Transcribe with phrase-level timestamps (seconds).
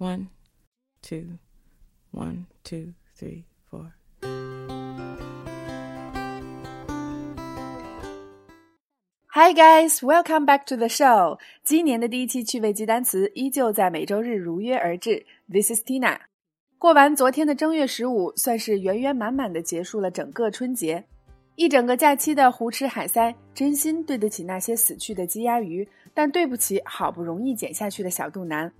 [0.00, 0.30] One,
[1.02, 1.38] two,
[2.10, 3.92] one, two, three, four.
[9.26, 11.38] Hi guys, welcome back to the show.
[11.62, 15.26] 今年的第一期趣味记单词依旧在每周日如约而至。
[15.52, 16.18] This is Tina.
[16.78, 21.04] 过完昨天的正月十五，算是圆圆满满的结束了整个春节。
[21.56, 28.72] 一整个假期的胡吃海塞，真心对得起那些死去的鸡鸭鱼，但对不起好不容易减下去的小肚腩。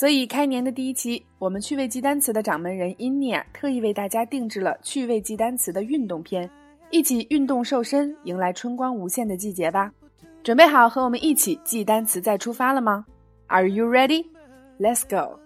[0.00, 6.50] 所以开年的第一期，我们趣味记单词的掌门人 Inia 特意为大家定制了趣味记单词的运动篇。
[6.90, 9.92] 一起运动瘦身，迎来春光无限的季节吧！
[10.42, 13.04] 准备好和我们一起记单词再出发了吗
[13.48, 14.24] ？Are you ready?
[14.78, 15.38] Let's go!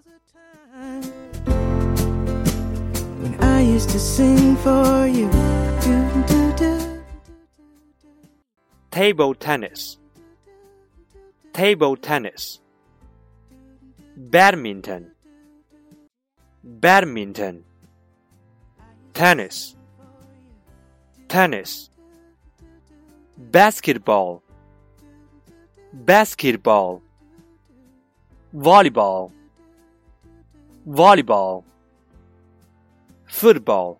[8.89, 9.97] Table tennis.
[11.51, 12.64] Table tennis.
[14.17, 15.11] Badminton.
[16.63, 17.65] Badminton.
[19.13, 19.75] Tennis.
[21.27, 21.89] Tennis.
[23.37, 24.41] Basketball.
[25.91, 27.01] Basketball.
[28.55, 29.31] Volleyball.
[30.87, 31.65] Volleyball.
[33.27, 33.99] Football.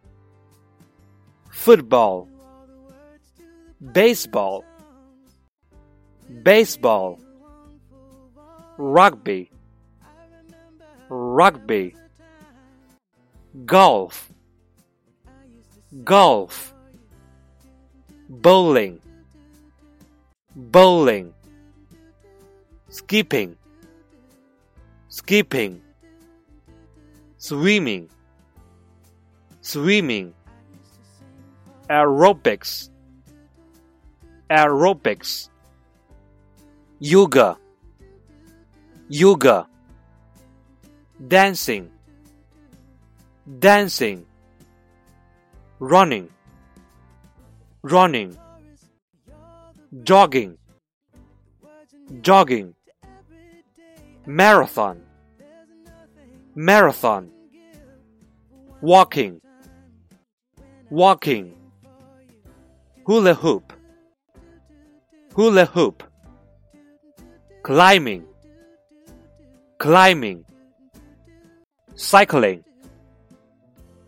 [1.52, 2.30] Football.
[3.92, 4.64] Baseball.
[6.42, 7.20] Baseball.
[8.78, 9.52] Rugby
[11.10, 11.96] rugby
[13.66, 14.32] golf
[16.04, 16.74] golf
[18.28, 19.00] bowling
[20.56, 21.34] bowling
[22.90, 23.56] skipping
[25.10, 25.82] skipping
[27.38, 28.10] swimming
[29.62, 30.34] swimming
[31.90, 32.90] aerobics
[34.50, 35.50] aerobics
[37.00, 37.58] yoga
[39.10, 39.68] yoga
[41.20, 41.90] dancing.
[43.60, 44.26] Dancing.
[45.80, 46.30] Running.
[47.84, 48.36] Running,
[50.04, 50.58] jogging,
[52.22, 52.74] jogging,
[54.26, 55.04] marathon,
[56.56, 57.30] marathon,
[58.82, 59.40] walking,
[60.90, 61.54] walking,
[63.06, 63.72] hula hoop,
[65.36, 66.04] hula hoop,
[67.62, 68.26] climbing,
[69.78, 70.44] climbing,
[71.96, 72.64] cycling,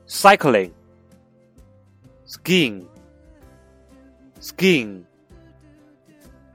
[0.05, 0.73] cycling,
[2.25, 2.87] skiing.
[4.39, 5.07] Skiing,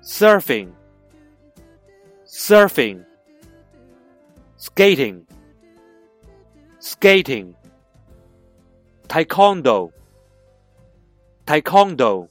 [0.03, 0.73] surfing,
[2.25, 3.05] surfing,
[4.57, 5.27] skating,
[6.79, 7.57] skating,
[9.09, 9.91] taekwondo,
[11.45, 12.29] taekwondo,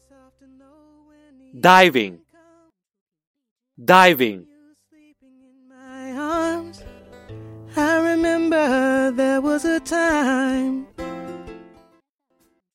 [1.60, 2.20] diving,
[3.78, 4.48] diving.
[9.12, 10.86] There was a time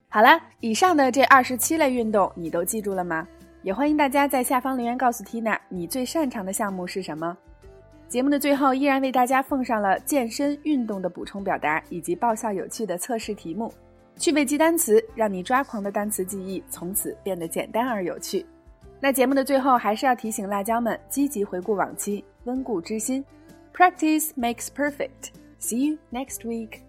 [0.08, 3.26] 好了，以上的这二十七类运动你都记住了吗？
[3.62, 7.36] 也欢迎大家在下方留言告诉 Tina，你最擅长的项目是什么。
[8.08, 13.72] 节目的最后，依然为大家奉上了健身运动的补充表达以及爆笑有趣的测试题目。
[14.16, 18.46] 趣味记单词，让你抓狂的单词记忆从此变得简单而有趣。
[19.00, 23.22] 那节目的最后，还是要提醒辣椒们积极回顾往期，温故知新。
[23.74, 25.32] Practice makes perfect.
[25.66, 26.84] See you next week.